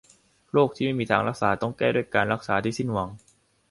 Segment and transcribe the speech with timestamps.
[0.51, 3.09] โรคที่ไม่มีทางรักษาต้องแก้ด้วยการรักษาที่สิ้นหวัง